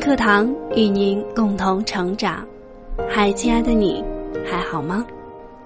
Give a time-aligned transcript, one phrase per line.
[0.00, 2.42] 课堂与您共同成长。
[3.06, 4.02] 嗨，亲爱的你，
[4.50, 5.04] 还好吗？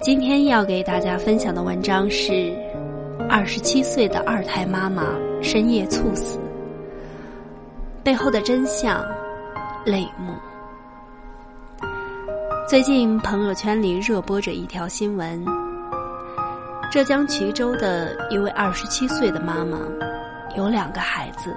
[0.00, 2.54] 今天要给大家分享的文章是：
[3.28, 5.02] 二十七岁的二胎妈妈
[5.42, 6.38] 深夜猝死，
[8.04, 9.04] 背后的真相
[9.84, 10.32] 泪目。
[12.68, 15.44] 最近朋友圈里热播着一条新闻：
[16.88, 19.80] 浙江衢州的一位二十七岁的妈妈，
[20.56, 21.52] 有两个孩子，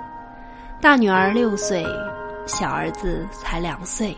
[0.81, 1.85] 大女儿六岁。
[2.45, 4.15] 小儿子才两岁。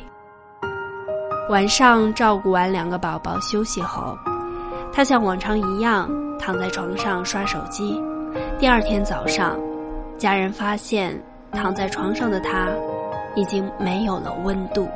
[1.49, 4.17] 晚上照顾完两个宝宝休息后，
[4.91, 8.01] 他像往常一样躺在床上刷手机。
[8.57, 9.59] 第二天早上，
[10.17, 11.21] 家人发现
[11.51, 12.69] 躺在床上的他
[13.35, 14.87] 已经没有了温度。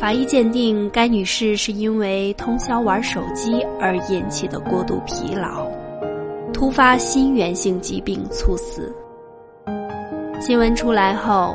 [0.00, 5.66] 法医鉴定，该女士是因为通宵玩手机而引起的过度疲劳，
[6.52, 8.90] 突发心源性疾病猝死。
[10.40, 11.54] 新闻出来后。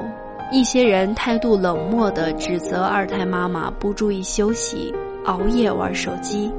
[0.51, 4.93] 一些人态度冷漠地指责二胎妈妈不注意休息、
[5.25, 6.51] 熬夜玩手机，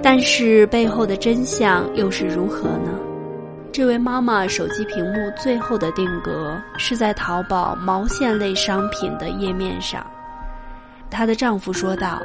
[0.00, 2.92] 但是背后的真相又是如何呢？
[3.72, 10.04] 这位妈妈手机屏幕最后的定格是在淘宝毛线类商品的页面上。
[11.10, 12.22] 她的丈夫说道：“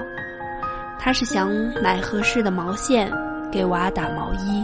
[1.00, 1.50] 她是想
[1.82, 3.12] 买合适的毛线
[3.52, 4.64] 给娃打毛衣。”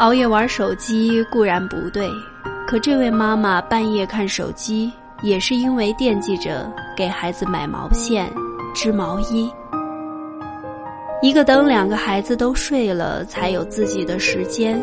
[0.00, 2.08] 熬夜玩手机固然不对，
[2.66, 4.90] 可这位妈妈半夜看手机
[5.22, 8.26] 也是因为惦记着给孩子买毛线、
[8.74, 9.52] 织毛衣。
[11.20, 14.82] 一个等两个孩子都睡了才有自己的时间，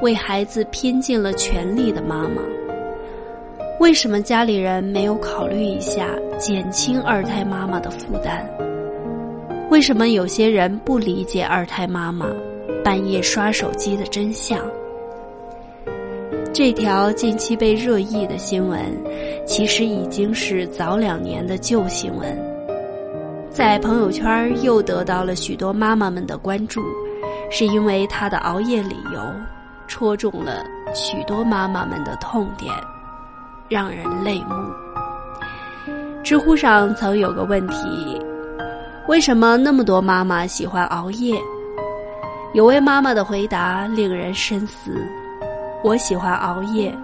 [0.00, 2.40] 为孩子拼尽了全力的妈妈，
[3.80, 6.08] 为什么家里人没有考虑一下
[6.38, 8.42] 减轻二胎妈妈的负担？
[9.68, 12.26] 为什么有些人不理解二胎妈妈？
[12.84, 14.58] 半夜刷手机的真相。
[16.52, 18.80] 这条近期被热议的新闻，
[19.46, 22.36] 其实已经是早两年的旧新闻，
[23.50, 26.82] 在朋友圈又得到了许多妈妈们的关注，
[27.50, 29.20] 是因为她的熬夜理由
[29.86, 30.64] 戳中了
[30.94, 32.74] 许多妈妈们的痛点，
[33.68, 34.54] 让人泪目。
[36.22, 38.20] 知乎上曾有个问题：
[39.08, 41.34] 为什么那么多妈妈喜欢熬夜？
[42.54, 45.02] 有位妈妈的回答令人深思：
[45.82, 46.94] 我喜欢熬夜，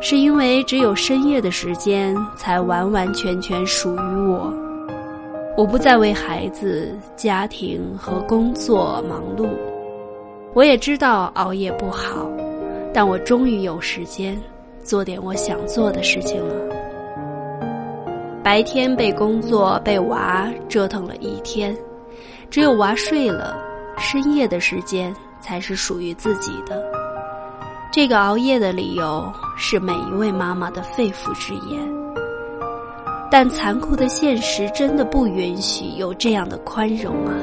[0.00, 4.50] 是因为只有深夜的时间才完完全全属于我。
[5.58, 9.46] 我不再为孩子、家庭和工作忙碌。
[10.54, 12.26] 我也知道熬夜不好，
[12.94, 14.40] 但我终于有时间
[14.82, 16.54] 做点我想做的事情了。
[18.42, 21.76] 白天被工作、被娃折腾了一天，
[22.48, 23.54] 只有娃睡了。
[23.98, 26.82] 深夜的时间才是属于自己的。
[27.92, 31.78] 这个熬夜的理由是每一位妈妈的肺腑之言，
[33.30, 37.34] 但残酷的现实真的不允许有这样的宽容啊！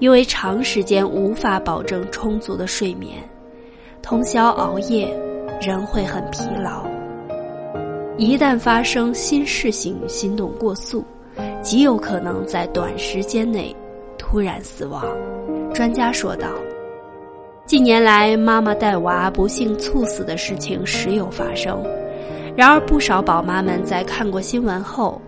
[0.00, 3.22] 因为长时间无法保证充足的睡眠，
[4.02, 5.08] 通宵熬夜，
[5.60, 6.84] 人会很疲劳。
[8.16, 11.04] 一旦发生心室性心动过速，
[11.62, 13.74] 极有可能在短时间内。
[14.26, 15.04] 突然死亡，
[15.74, 16.48] 专家说道
[17.66, 21.80] ：“近年来，妈妈带娃不幸猝死的事情时有发生。
[22.56, 25.20] 然而，不少宝妈们在看过新闻后，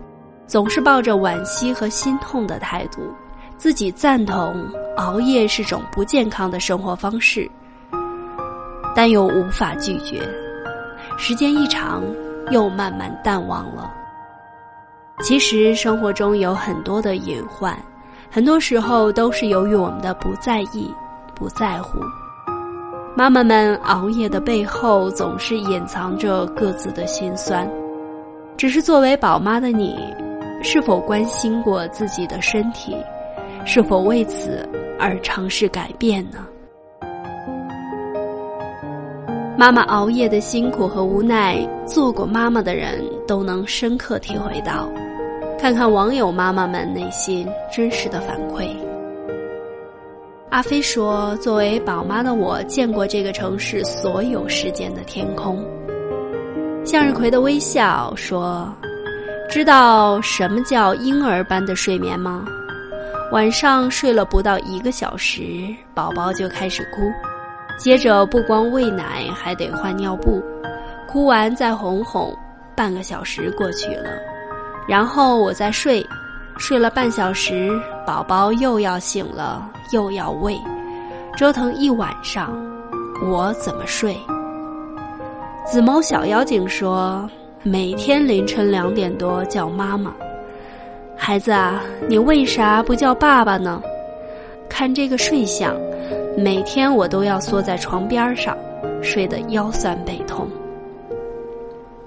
[0.46, 3.02] 总是抱着惋惜和心痛的态度，
[3.58, 7.48] 自己赞同熬夜是种不健康的生活方式，
[8.94, 10.22] 但又无法拒绝。
[11.18, 12.02] 时间一长，
[12.50, 13.94] 又慢慢淡忘了。
[15.20, 17.78] 其实，生活中有很多的隐患。”
[18.31, 20.92] 很多时候都是由于我们的不在意、
[21.34, 21.98] 不在乎。
[23.16, 27.67] 妈妈们熬夜的背后，总是隐藏着各自的辛酸。
[28.56, 29.99] 只是作为宝妈的你，
[30.62, 32.94] 是否关心过自己的身体？
[33.64, 34.69] 是否为此
[34.99, 36.46] 而尝试改变呢？
[39.58, 41.56] 妈妈熬夜的辛苦和无奈，
[41.87, 44.87] 做过妈妈的人都能深刻体会到。
[45.58, 48.69] 看看网友妈妈们内心真实的反馈。
[50.50, 55.64] 阿飞说：“作为宝妈的我，见过这个城市所有时间的天空。”
[56.85, 58.73] 向日葵的微笑说
[59.50, 62.44] ：“知道什么叫婴儿般的睡眠吗？
[63.32, 65.43] 晚上睡了不到一个小时，
[65.94, 67.11] 宝宝就开始哭，
[67.76, 70.41] 接着不光喂奶，还得换尿布，
[71.09, 72.32] 哭完再哄哄，
[72.76, 74.11] 半个小时过去了。”
[74.88, 76.06] 然后我再睡，
[76.59, 77.71] 睡了半小时，
[78.06, 80.56] 宝宝又要醒了，又要喂，
[81.37, 82.55] 折腾一晚上，
[83.21, 84.17] 我怎么睡？
[85.67, 87.29] 紫眸小妖精说
[87.65, 90.15] ：“每天凌晨两点多叫妈妈，
[91.17, 93.83] 孩子啊，你为啥不叫爸爸呢？
[94.69, 95.75] 看这个睡相，
[96.38, 98.56] 每天我都要缩在床边上，
[99.03, 100.49] 睡得腰酸背痛。”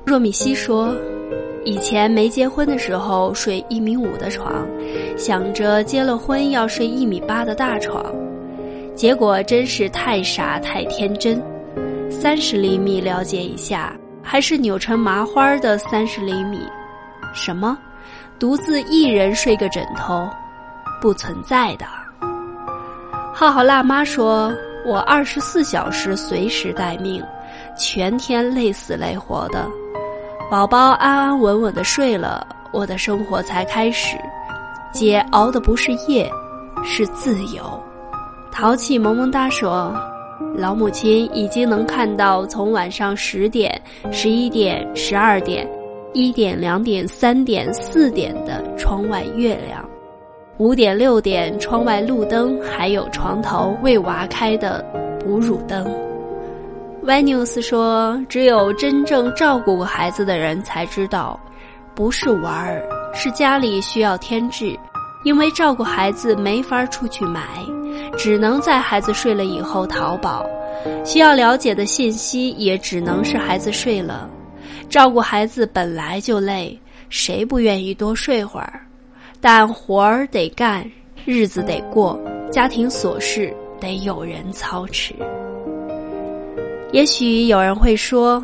[0.06, 0.96] 若米西说。
[1.66, 4.66] 以前没结婚的时候睡一米五的床，
[5.18, 8.04] 想着结了婚要睡一米八的大床，
[8.96, 11.42] 结果真是太傻太天真。
[12.10, 16.60] 三十厘米了解一下，还是扭成麻花的三十厘米。
[17.34, 17.78] 什么？
[18.40, 20.28] 独自一人睡个枕头？
[21.02, 21.86] 不存在的。
[23.34, 24.52] 浩浩辣妈说
[24.86, 27.24] ：“我二十四小时随时待命，
[27.78, 29.66] 全天累死累活的。”
[30.50, 34.18] 宝宝安安稳稳的睡了，我的生活才开始。
[34.92, 36.28] 姐熬的不是夜，
[36.84, 37.64] 是自由。
[38.52, 39.94] 淘气萌萌哒说
[40.58, 43.80] ：“老母亲已经能看到从晚上十点、
[44.12, 45.70] 十一点、十二点、
[46.14, 49.88] 一点、两点、三点、四点的窗外月亮，
[50.58, 54.84] 五点、六点窗外路灯，还有床头为娃开的
[55.20, 55.86] 哺乳灯。”
[57.10, 61.40] Y News 说：“只有真正照顾过孩子的人才知道，
[61.96, 64.78] 不是玩儿，是家里需要添置。
[65.24, 67.42] 因为照顾孩子没法出去买，
[68.16, 70.46] 只能在孩子睡了以后淘宝。
[71.04, 74.30] 需要了解的信息也只能是孩子睡了。
[74.88, 76.80] 照顾孩子本来就累，
[77.10, 78.86] 谁不愿意多睡会儿？
[79.42, 80.88] 但活儿得干，
[81.26, 82.20] 日子得过，
[82.52, 85.16] 家庭琐事得有人操持。”
[86.92, 88.44] 也许有人会说，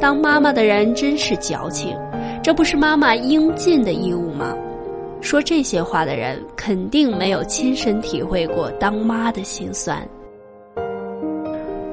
[0.00, 1.96] 当妈妈的人真是矫情，
[2.40, 4.56] 这不是妈妈应尽的义务吗？
[5.20, 10.06] 说这些话的人肯定没有亲身体会过当妈的辛酸。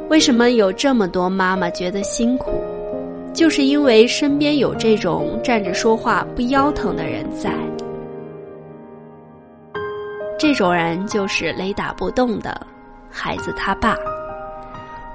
[0.08, 2.52] 为什么有这么多妈妈觉得辛苦？
[3.34, 7.52] 就是因为身边有这种站着说话不腰疼的人在。
[10.40, 12.66] 这种人就是雷打不动的
[13.10, 13.98] 孩子他爸。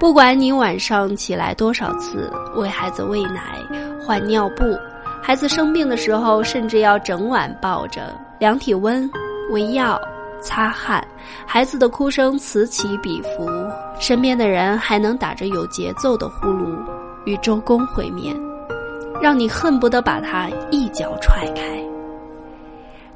[0.03, 3.57] 不管你晚上起来多少次为孩子喂奶、
[4.05, 4.77] 换尿布，
[5.21, 9.09] 孩子生病的时候，甚至要整晚抱着量体温、
[9.49, 9.97] 喂药、
[10.41, 11.01] 擦汗，
[11.45, 13.49] 孩子的哭声此起彼伏，
[13.97, 16.77] 身边的人还能打着有节奏的呼噜
[17.23, 18.35] 与周公会面，
[19.21, 21.81] 让你恨不得把他一脚踹开。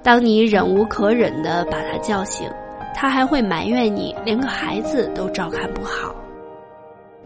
[0.01, 2.49] 当你忍无可忍的把他叫醒，
[2.95, 6.15] 他还会埋怨你连个孩子都照看不好。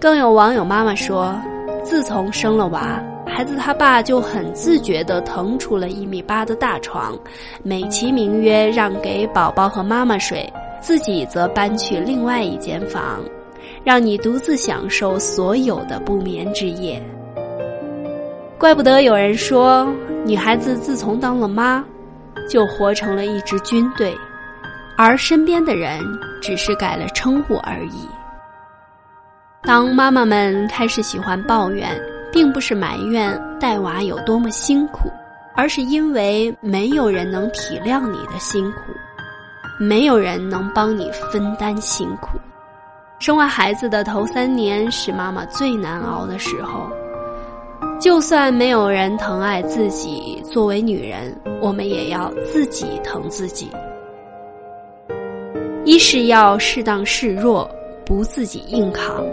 [0.01, 1.39] 更有网友妈妈说，
[1.83, 7.15] 自从生了娃，孩子他爸就很自觉地腾出了一米八的大床，
[7.61, 13.19] 美其名曰让给宝宝和妈妈睡，自己则搬去另外一间房，
[13.83, 16.99] 让你独自享受所有的不眠之夜。
[18.57, 19.87] 怪不得有人说，
[20.25, 21.85] 女孩子自从当了妈，
[22.49, 24.17] 就活成了一支军队，
[24.97, 26.01] 而身边的人
[26.41, 28.07] 只是改了称呼而已。
[29.63, 31.87] 当妈妈们开始喜欢抱怨，
[32.31, 35.07] 并不是埋怨带娃有多么辛苦，
[35.55, 38.79] 而是因为没有人能体谅你的辛苦，
[39.79, 42.39] 没有人能帮你分担辛苦。
[43.19, 46.89] 生完孩子的头三年是妈妈最难熬的时候，
[47.99, 53.69] 就算没有人疼爱自己，作为女人，我们也要自己疼自己。
[55.85, 57.69] 一是要适当示弱，
[58.03, 59.23] 不自己硬扛。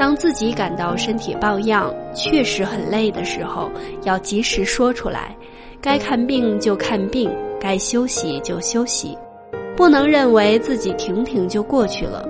[0.00, 3.70] 当自己感到身体抱恙、确实很累的时候，
[4.04, 5.36] 要及时说出来。
[5.78, 7.30] 该看病就看病，
[7.60, 9.14] 该休息就休息，
[9.76, 12.26] 不能认为自己挺挺就过去了。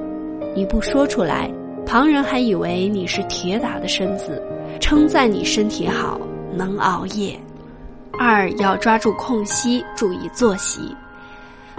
[0.52, 1.48] 你不说出来，
[1.86, 4.42] 旁人还以为你是铁打的身子，
[4.80, 6.20] 称赞你身体好，
[6.52, 7.38] 能熬夜。
[8.18, 10.80] 二要抓住空隙，注意作息。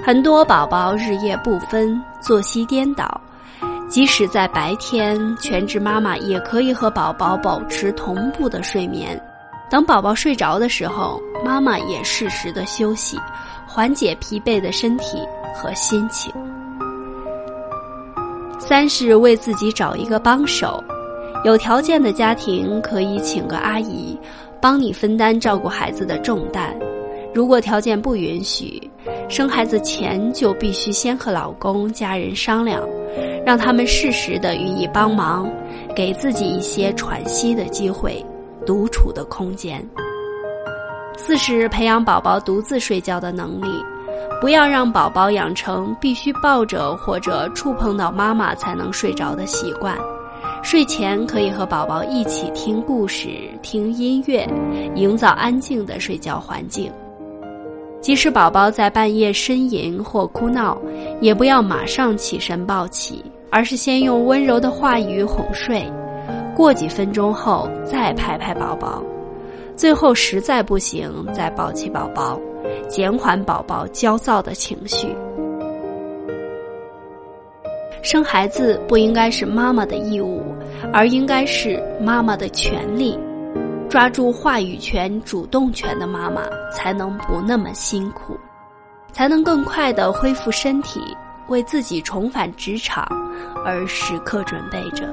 [0.01, 3.19] 很多宝宝日夜不分，作息颠倒。
[3.91, 9.21] 即使在白天，全职妈妈也可以和宝宝保持同步的睡眠。
[9.69, 13.19] 等宝宝睡着的时候，妈妈也适时的休息，
[13.67, 15.17] 缓解疲惫的身体
[15.53, 16.31] 和心情。
[18.57, 20.81] 三是为自己找一个帮手，
[21.43, 24.17] 有条件的家庭可以请个阿姨，
[24.62, 26.74] 帮你分担照顾孩子的重担。
[27.33, 28.89] 如果条件不允许，
[29.27, 32.81] 生孩子前就必须先和老公、家人商量。
[33.45, 35.50] 让他们适时的予以帮忙，
[35.95, 38.24] 给自己一些喘息的机会，
[38.65, 39.86] 独处的空间。
[41.17, 43.67] 四是培养宝宝独自睡觉的能力，
[44.39, 49.98] 不要让宝宝养成必须抱着或者触碰到妈妈才能睡着的习惯。
[50.63, 53.27] 睡前可以和宝宝一起听故事、
[53.62, 54.48] 听音乐，
[54.95, 56.91] 营造安静的睡觉环境。
[58.01, 60.75] 即使宝宝在半夜呻吟或哭闹，
[61.22, 65.86] 也不要马上起身抱起，而是先用温柔的话语哄睡，
[66.55, 69.03] 过几分钟后再拍拍宝宝，
[69.75, 72.39] 最后实在不行再抱起宝宝，
[72.89, 75.15] 减缓宝宝焦躁的情绪。
[78.01, 80.41] 生孩子不应该是妈妈的义务，
[80.91, 83.15] 而应该是妈妈的权利。
[83.91, 88.39] 抓住话语权、主动权的妈妈，才能不那么辛苦，
[89.12, 91.01] 才能更快的恢复身体，
[91.50, 93.05] 为自己重返职场
[93.65, 95.05] 而时刻准备着。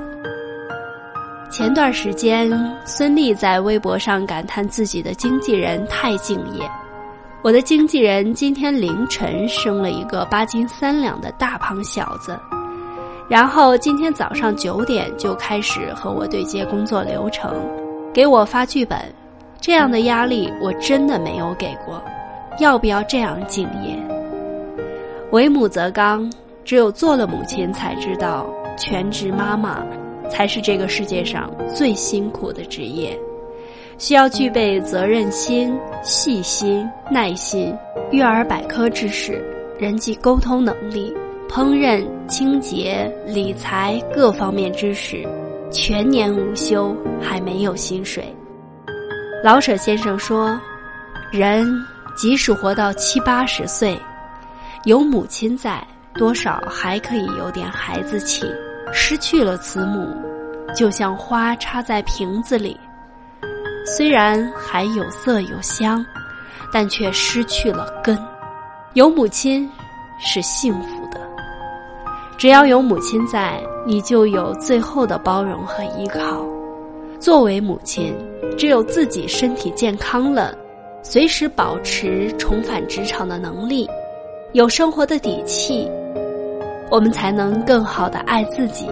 [1.50, 2.48] 前段时间，
[2.84, 6.70] 孙俪在微博上感叹自己的经纪人太敬业。
[7.42, 12.38] 我的经纪人今天凌晨生了一个八斤三两的大胖小子。
[13.28, 17.52] 然后今天早上九点就开始和我对接工作流程，
[18.12, 18.98] 给我发剧本，
[19.60, 22.02] 这样的压力我真的没有给过。
[22.58, 23.96] 要不要这样敬业？
[25.30, 26.30] 为母则刚，
[26.64, 28.46] 只有做了母亲才知道，
[28.76, 29.84] 全职妈妈
[30.28, 33.16] 才是这个世界上最辛苦的职业，
[33.98, 37.72] 需要具备责任心、细心、耐心、
[38.10, 39.44] 育儿百科知识、
[39.78, 41.14] 人际沟通能力。
[41.48, 45.26] 烹饪、清洁、理财各方面知识，
[45.70, 48.34] 全年无休，还没有薪水。
[49.44, 50.58] 老舍先生说
[51.30, 51.66] ：“人
[52.16, 54.00] 即使活到七八十岁，
[54.84, 58.46] 有母亲在，多少还可以有点孩子气；
[58.92, 60.08] 失去了慈母，
[60.74, 62.76] 就像花插在瓶子里，
[63.84, 66.04] 虽然还有色有香，
[66.72, 68.18] 但却失去了根。
[68.94, 69.70] 有母亲
[70.18, 70.97] 是幸福。”
[72.38, 76.46] 只要有母亲在，你就有最后的包容和依靠。
[77.18, 78.14] 作为母亲，
[78.56, 80.56] 只有自己身体健康了，
[81.02, 83.90] 随时保持重返职场的能力，
[84.52, 85.90] 有生活的底气，
[86.92, 88.86] 我们才能更好的爱自己，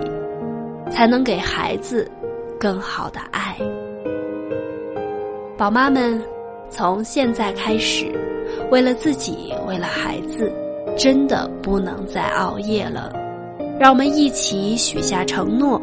[0.90, 2.10] 才能给孩子
[2.58, 3.56] 更好的爱。
[5.56, 6.20] 宝妈们，
[6.68, 8.12] 从现在开始，
[8.72, 10.52] 为了自己，为了孩子，
[10.98, 13.12] 真的不能再熬夜了。
[13.78, 15.80] 让我们一起许下承诺，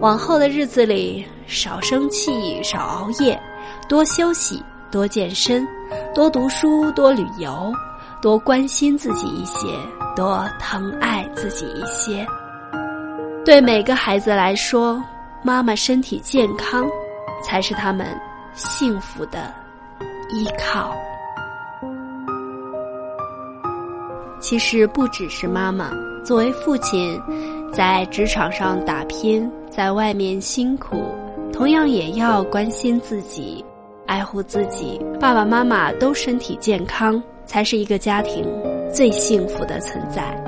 [0.00, 3.38] 往后的日子里少生气、少熬夜，
[3.86, 5.66] 多休息、多健身、
[6.14, 7.70] 多读书、多旅游，
[8.22, 9.68] 多关心自己一些，
[10.16, 12.26] 多疼爱自己一些。
[13.44, 15.02] 对每个孩子来说，
[15.42, 16.86] 妈妈身体健康，
[17.42, 18.06] 才是他们
[18.54, 19.52] 幸福的
[20.30, 20.96] 依靠。
[24.44, 25.90] 其实不只是妈妈。
[26.22, 27.18] 作为父亲，
[27.72, 31.02] 在职场上打拼，在外面辛苦，
[31.50, 33.64] 同样也要关心自己，
[34.04, 35.00] 爱护自己。
[35.18, 38.46] 爸爸妈妈都身体健康，才是一个家庭
[38.92, 40.38] 最幸福的存在。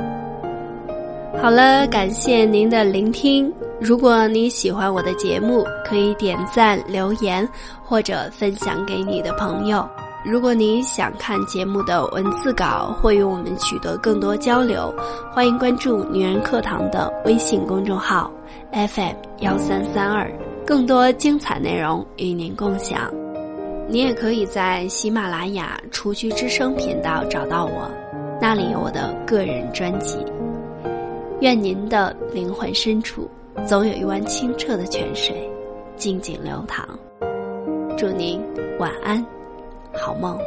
[1.41, 3.51] 好了，感谢您的聆听。
[3.81, 7.49] 如果你喜欢我的节目，可以点赞、留言
[7.83, 9.89] 或者分享给你的朋友。
[10.29, 14.93] 如果你想看节目的文字稿或与我们取得更多交流，
[15.31, 18.29] 欢迎关注“女人课堂”的微信公众号
[18.73, 20.29] FM 幺三三二，
[20.67, 23.09] 更多精彩内容与您共享。
[23.89, 27.89] 你也可以在喜马拉雅“雏菊之声”频道找到我，
[28.41, 30.19] 那里有我的个人专辑。
[31.39, 33.31] 愿您的灵魂深处
[33.65, 35.49] 总有一湾清澈的泉水，
[35.95, 36.85] 静静流淌。
[37.97, 38.43] 祝您
[38.81, 39.25] 晚安。
[39.97, 40.39] 好梦。